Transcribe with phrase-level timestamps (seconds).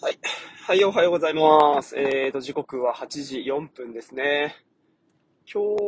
[0.00, 0.18] はい。
[0.68, 1.98] はい、おはようございます。
[1.98, 4.54] えーと、時刻は8時4分ですね。
[5.52, 5.82] 今日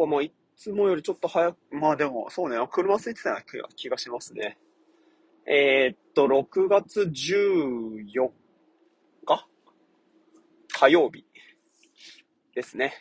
[0.00, 4.58] はまあ、いつもよりちょっと早く、まあでも、そうね、車空いてたような気がしますね。
[5.44, 8.30] えー、っと、6月14
[9.26, 9.48] 日？
[10.72, 11.24] 火曜日
[12.54, 12.94] ですね。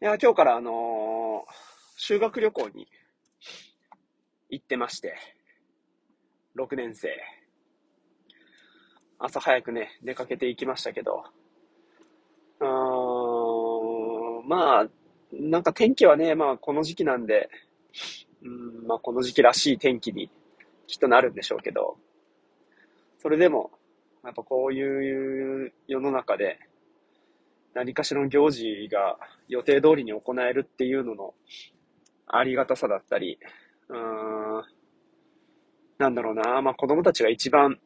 [0.00, 1.52] いや、今日からあのー、
[1.96, 2.86] 修学旅行に
[4.48, 5.16] 行ってまして、
[6.56, 7.08] 6年生。
[9.18, 11.24] 朝早くね、出かけていきましたけど、
[12.60, 14.86] うーん、まあ、
[15.32, 17.48] なんか天気はね、まあこの時期なんで、
[18.42, 20.30] うん、まあこの時期らしい天気に
[20.86, 21.96] きっとなるんでしょうけど、
[23.18, 23.70] それでも、
[24.22, 26.58] やっぱこういう世の中で、
[27.74, 31.34] 何かしらの行事が予定通りに行えるっていうのの
[32.26, 33.38] ありがたさだったり、
[33.88, 34.64] うーん、
[35.98, 37.78] なんだろうな、まあ子供たちが一番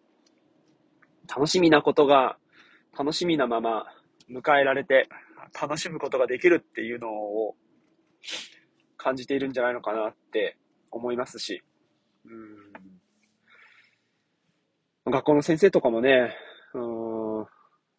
[1.29, 2.39] 楽しみなことが、
[2.99, 3.87] 楽しみなまま
[4.31, 5.09] 迎えられて、
[5.61, 7.55] 楽しむことができるっていうのを
[8.97, 10.57] 感じているんじゃないのかなって
[10.91, 11.63] 思いますし、
[12.25, 12.29] う
[15.09, 15.11] ん。
[15.11, 16.35] 学校の先生とかもね、
[16.75, 17.47] うん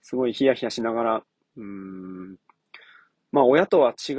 [0.01, 1.23] すごいヒヤヒヤしながら、
[1.57, 2.37] うん。
[3.31, 4.13] まあ親とは違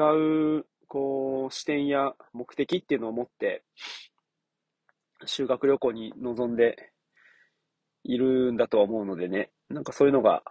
[0.58, 3.64] う、こう、視点や目的っていうのを持って、
[5.24, 6.92] 修学旅行に臨んで
[8.04, 10.42] いるんだとは思うのでね、なんかそういうのが、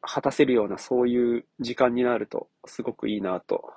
[0.00, 3.72] 果たせるようなそういう時間になるとすごくいいなと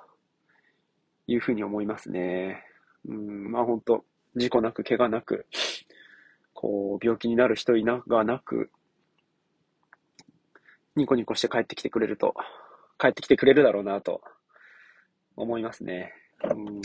[1.26, 2.62] いうふうに思いますね。
[3.06, 4.04] うん、まあ本当
[4.36, 5.46] 事故なく怪我なく、
[6.52, 8.70] こう病気になる人いながなく、
[10.96, 12.34] ニコニコして帰ってきてくれると、
[12.98, 14.20] 帰ってきてくれるだろうなと
[15.36, 16.12] 思いますね。
[16.44, 16.82] うん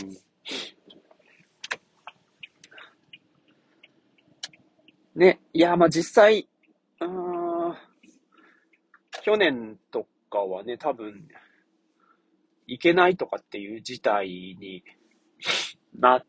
[5.14, 6.48] ね、いや、まあ実際、
[7.00, 7.74] うん、
[9.22, 11.28] 去年とかはね、多分、
[12.66, 14.82] 行けないとかっていう事態に
[15.96, 16.24] なっ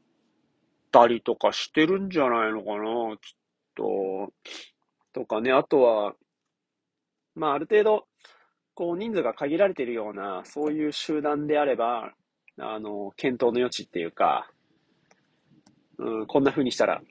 [0.92, 3.38] たりとかしてるんじゃないのかな、きっ
[3.74, 4.34] と。
[5.14, 6.16] とかね、あとは、
[7.34, 8.08] まあある程度、
[8.76, 12.14] こう人数が限られているような、そういう集団であれば、
[12.60, 14.52] あの、検討の余地っていうか、
[15.98, 17.02] うん、こんな風にしたら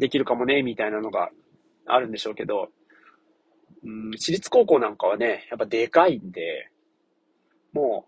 [0.00, 1.30] できるかもね、みたいなのが
[1.86, 2.70] あるんでしょうけど、
[3.84, 6.70] うん、私立高校なんかはね、やっぱでかいんで、
[7.74, 8.06] も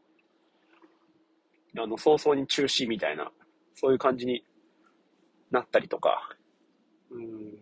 [1.76, 3.30] う、あの、早々に中止みたいな、
[3.74, 4.42] そういう感じに
[5.50, 6.30] なったりとか、
[7.10, 7.58] うん、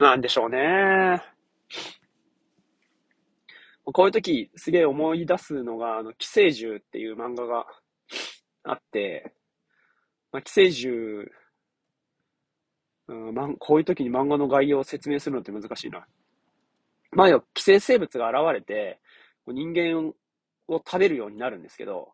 [0.00, 1.22] なんでしょうね。
[3.84, 7.66] こういう時、すげえ思い出すのが、あの、寄生獣っていう漫画が
[8.64, 9.34] あって、
[10.32, 11.28] まあ、寄生獣
[13.10, 16.06] うん、こういう時に漫画の概要を説明するのって難しいな。
[17.10, 19.00] まあよ、寄生生物が現れて、
[19.48, 20.12] 人間
[20.68, 22.12] を食べるようになるんですけど、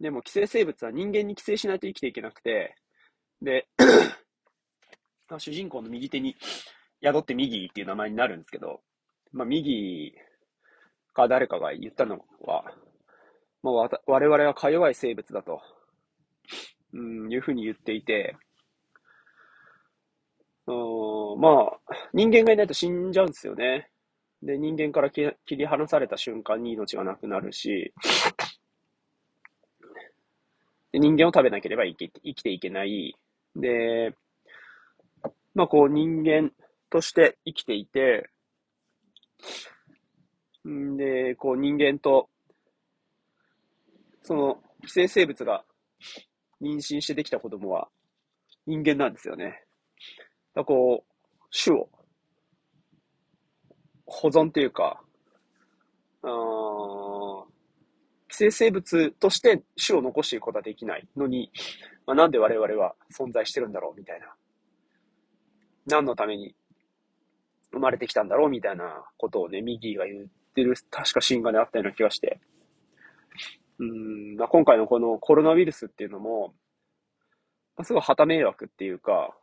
[0.00, 2.76] でも寄生生物は人間に寄生しないと生きていけなくて、
[3.42, 3.66] で、
[5.38, 6.36] 主人公の右手に
[7.02, 8.80] 宿って右っていう名前になるんですけど、
[9.32, 10.14] まあ右
[11.14, 12.64] か誰かが言ったのは、
[13.64, 15.60] まあ、我々はか弱い生物だと、
[16.94, 18.36] うん、いうふうに言っていて、
[20.68, 23.90] うん、まあ、人間がいないと死んじゃうんですよね。
[24.42, 27.92] で、人間から切り離された瞬間に命がなくなるし、
[30.92, 33.16] で人間を食べなければ生き生きていけない。
[33.56, 34.14] で、
[35.54, 36.50] まあこう人間
[36.90, 38.28] として生きていて、
[40.68, 42.28] んで、こう人間と、
[44.22, 45.64] その寄生生物が
[46.60, 47.88] 妊娠してできた子供は
[48.66, 49.64] 人間なんですよね。
[50.64, 51.88] こう、種を
[54.06, 55.00] 保存っていうか、
[58.28, 61.50] 寄生生物として種を残していくことはできないのに、
[62.06, 64.34] まあ、なんで我々は存在してるんだろうみたいな。
[65.86, 66.54] 何のために
[67.72, 72.40] 生まれてきたんだろうみたいなことをね、ミギーが言ってる、確かシーンがね、あったような気がして。
[73.78, 76.54] うん、まあ、今回のこのコロナウイルスっていうのも、
[77.76, 79.34] まあ、すごい旗迷惑っていうか、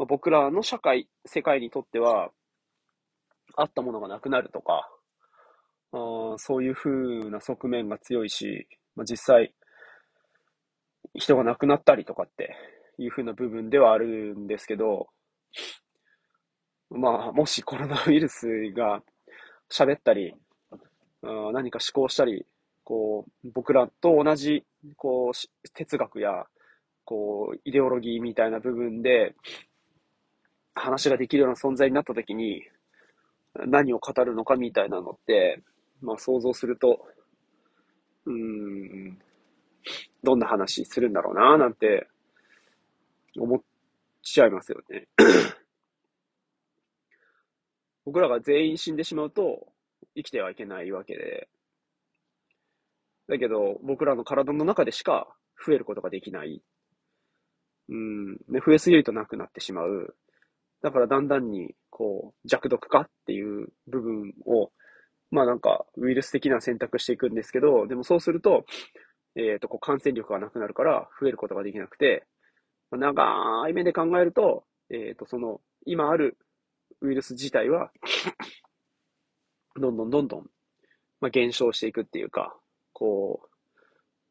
[0.00, 2.30] まあ、僕らの社会、世界にとっては、
[3.54, 4.88] あったものがなくなるとか、
[5.92, 8.66] あそういう風な側面が強いし、
[8.96, 9.52] まあ、実際、
[11.12, 12.56] 人が亡くなったりとかって
[12.96, 15.08] いう風な部分ではあるんですけど、
[16.88, 19.02] まあ、もしコロナウイルスが
[19.70, 20.34] 喋ったり、
[21.24, 22.46] あ何か思考したり、
[22.84, 24.64] こう、僕らと同じ、
[24.96, 26.46] こう、哲学や
[27.10, 29.34] こう、イデオロギーみたいな部分で、
[30.74, 32.62] 話ができるような存在になった時に、
[33.54, 35.62] 何を語るのかみたいなのって、
[36.00, 37.06] まあ想像すると、
[38.26, 39.18] うん、
[40.22, 42.08] どんな話するんだろうな、なんて、
[43.38, 43.60] 思っ
[44.22, 45.08] ちゃいますよね。
[48.04, 49.72] 僕らが全員死んでしまうと、
[50.14, 51.48] 生きてはいけないわけで、
[53.28, 55.28] だけど、僕らの体の中でしか
[55.64, 56.62] 増えることができない。
[57.88, 60.16] うん、ね、増えすぎるとなくなってしまう。
[60.82, 64.70] だからだんだんに、こう、弱毒化っていう部分を、
[65.30, 68.64] まあなんか、ウイルス的な選択していくんですけど、でもそうすると、
[69.36, 72.26] えっ、ー、と、こう感染力がなくなるから増えることができなくて、
[72.90, 76.36] 長い目で考えると、えっ、ー、と、その、今ある
[77.00, 77.90] ウイルス自体は
[79.78, 80.46] どんどんどんどん、
[81.20, 82.56] まあ、減少していくっていうか、
[82.92, 83.48] こ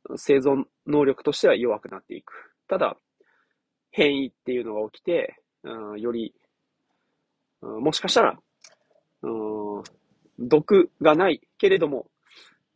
[0.09, 2.53] う、生存能力としては弱くなっていく。
[2.67, 2.97] ただ、
[3.91, 6.33] 変異っていうのが起きて、うん、より、
[7.61, 8.39] うん、もしかしたら、
[9.23, 9.27] う
[9.81, 9.83] ん、
[10.39, 12.07] 毒がないけれども、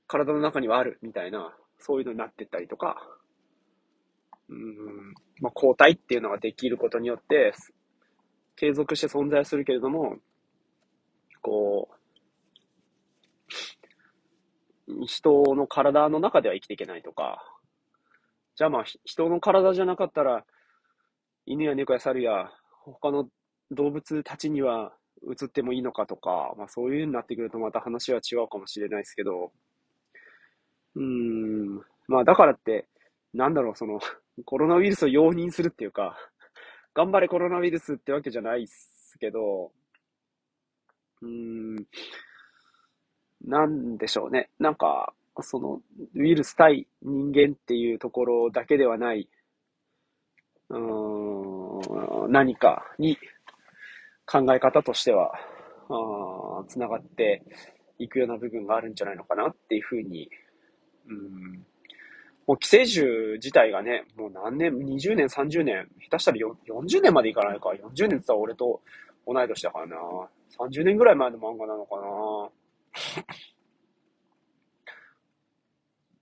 [0.07, 2.97] 体の中にはあるみたいな、そういうのになってったりとか、
[4.49, 7.53] うん、まあ、抗体っていうのができることによって、
[8.55, 10.17] 継続して存在するけれども、
[11.41, 11.89] こ
[14.87, 17.41] う、人の体の中では生きていけないとか、
[18.55, 20.45] じゃあまあ、人の体じゃなかったら、
[21.45, 22.51] 犬や猫や猿や
[22.85, 23.27] 他の
[23.71, 24.93] 動物たちには
[25.23, 29.51] 移ってもいいのかとか、まあそういうになってくるとまた話は違うかもしれないですけど、
[30.95, 32.87] うーん、まあだからって、
[33.33, 33.99] なんだろう、その、
[34.45, 36.15] コロナウイルスを容認するっていうか、
[36.93, 39.71] 頑張れコロナウイルスってわけじゃないっすけど、
[41.21, 41.27] うー
[41.79, 41.87] ん、
[43.45, 44.49] なんでしょうね。
[44.59, 45.81] なんか、その、
[46.15, 49.29] ウイルス対人間っていうところだけではない、
[50.69, 51.42] うーん、
[52.29, 53.17] 何かに
[54.25, 55.33] 考え方としては、
[56.67, 57.43] つながって
[57.99, 60.29] いくような部分があるんじゃないのかなっていうふうに、
[61.07, 61.65] うん、
[62.47, 67.69] もう寄生獣自体がね、もう何年、20年、30年、下手したら40年までいかないか。
[67.69, 68.81] 40年って言ったら俺と
[69.25, 69.97] 同い年だからな。
[70.59, 72.49] 30年ぐらい前の漫画なのかな。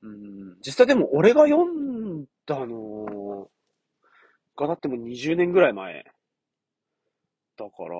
[0.03, 3.47] うん、実際でも俺が読んだの
[4.57, 6.03] がだっても20年ぐらい前。
[7.57, 7.95] だから、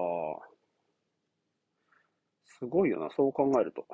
[2.46, 3.86] すごいよな、そう考えると。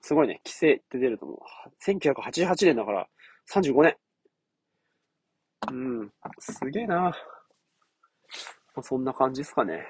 [0.00, 1.38] すごいね、規制って出ると思う。
[1.84, 3.08] 1988年だから、
[3.52, 3.96] 35年。
[5.70, 6.96] うん、すげえな。
[6.96, 7.12] ま
[8.76, 9.86] あ、そんな感じですかね。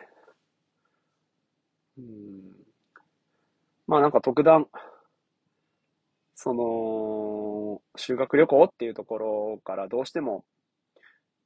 [1.98, 2.52] うん。
[3.86, 4.66] まあなんか特段、
[6.34, 7.49] その、
[7.96, 10.44] 修学旅行っていうところからどうしても、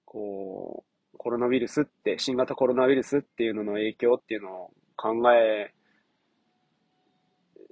[0.04, 0.84] こ
[1.14, 5.72] う、コロナウイルスって、新型コロナウイルスっていうのの影響っていうのを考え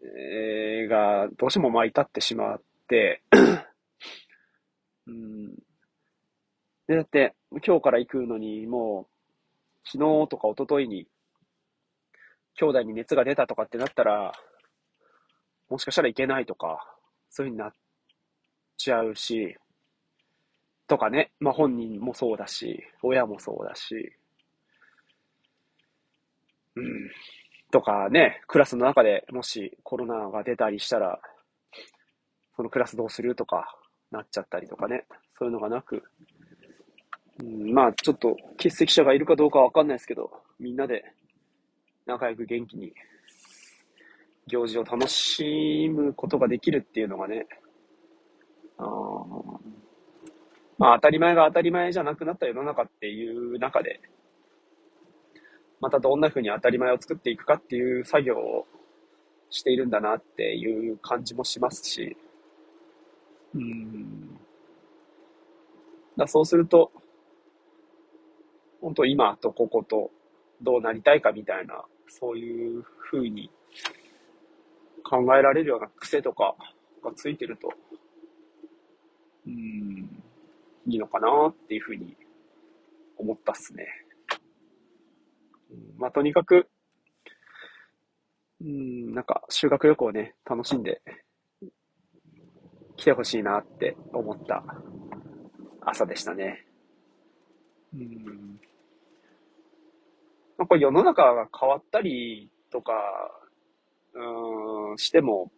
[0.05, 3.23] えー、が、どうしてもまあ至ってしまって、
[5.07, 5.55] うん。
[6.89, 7.35] で、だって、
[7.65, 11.07] 今日から行くのに、もう、昨日とか一昨日に、
[12.55, 14.33] 兄弟に熱が出たとかってなったら、
[15.69, 16.97] もしかしたらいけないとか、
[17.31, 17.73] そういう風になっ
[18.77, 19.57] ちゃうし、
[20.87, 24.13] とかね、まあ本人もそうだし、親もそうだし、
[26.77, 27.11] うん。
[27.71, 31.19] とかね、クラスの中でもしコロナが出たりしたら、
[32.57, 33.79] そのクラスどうするとか
[34.11, 35.07] なっちゃったりとかね、
[35.39, 36.03] そういうのがなく、
[37.41, 41.03] うん、まあちょっと欠席者がいるかどうかわかんないですけど、みんなで
[42.07, 42.93] 仲良く元気に
[44.47, 47.47] 行事を楽しむことができるっていうのがね、
[50.79, 54.01] まあ当たり前が当たり前じゃなくなった世の中っていう中で、
[55.81, 58.67] またどんな風に当たり前を作っていくかっていう作業を
[59.51, 62.17] しているんだなっていう感じもしますし、
[63.55, 64.39] うん。
[66.17, 66.91] だそうすると、
[68.81, 70.11] 本当今とここと
[70.61, 73.51] どうなりたいかみたいな、そういう風に
[75.05, 76.55] 考えられるような癖とか
[77.05, 77.73] がついてると、
[79.47, 80.23] うん、
[80.87, 82.17] いいのかなっていう風に
[83.17, 83.87] 思ったっすね。
[85.97, 86.69] まあ、とにかく、
[88.61, 91.01] うん、なんか修学旅行ね、楽しんで
[92.97, 94.65] 来てほしいなって思った
[95.81, 96.67] 朝でしたね。
[97.95, 98.61] うん。
[100.57, 102.93] まあ、これ世の中が変わったりとか、
[104.15, 105.51] うん、しても、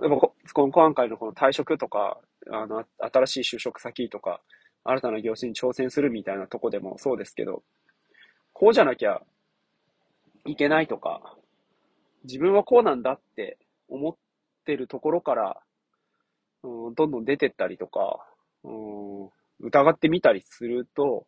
[0.00, 2.18] やっぱここの今回のこの退職とか、
[2.50, 4.40] あの、新しい就職先とか、
[4.84, 7.62] 新たな業種に挑戦するみたいなとこでもそうですけど、
[8.52, 9.22] こうじゃなきゃ
[10.44, 11.34] いけないとか、
[12.24, 14.16] 自分はこうなんだって思っ
[14.64, 15.60] てるところから、
[16.62, 18.24] うん、どんどん出てったりとか、
[18.64, 19.28] うん、
[19.60, 21.26] 疑ってみたりすると、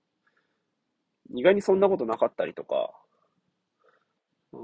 [1.35, 2.91] 意外にそんなことなかったりとか、
[4.53, 4.57] う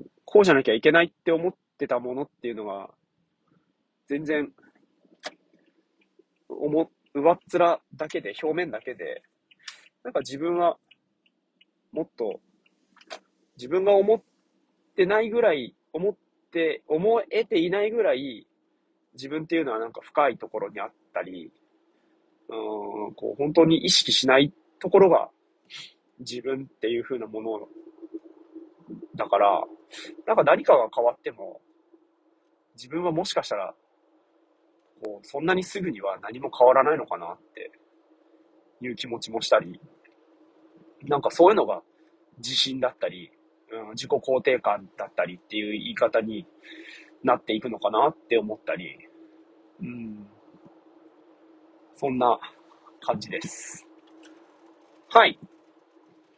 [0.00, 2.90] ん、こうじゃなきゃいけないって思ってたものっていうのが、
[4.06, 4.52] 全然、
[6.48, 9.22] 思、上っ面だけで、表面だけで、
[10.02, 10.76] なんか自分は、
[11.92, 12.40] もっと、
[13.56, 14.22] 自分が思っ
[14.96, 16.16] てないぐらい、思っ
[16.50, 18.46] て、思えていないぐらい、
[19.14, 21.52] 自分っていうのはなんか深いところにあったり、
[22.48, 25.30] うん、こう、本当に意識しないところが、
[26.20, 27.68] 自分っていう風なもの
[29.16, 29.64] だから、
[30.26, 31.60] なんか何かが変わっても、
[32.74, 33.74] 自分はもしかしたら、
[35.04, 37.72] こう、そんなにすぐには何も変わらないのかなって
[38.80, 39.78] いう気持ちもしたり、
[41.02, 41.82] なんかそういうのが
[42.38, 43.30] 自信だったり、
[43.70, 46.46] うん、自己肯定感だったりっていう言い方に
[47.22, 48.96] なっていくのかなって思ったり、
[49.80, 50.26] うん、
[51.94, 52.38] そんな
[53.00, 53.86] 感じです。
[55.10, 55.38] はい。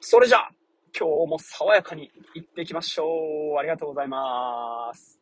[0.00, 0.50] それじゃあ、
[0.98, 3.04] 今日も爽やかに行ってきましょ
[3.54, 3.58] う。
[3.58, 5.15] ありがとうございます。